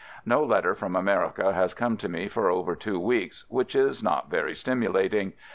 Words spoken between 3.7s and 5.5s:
is not very stimulating.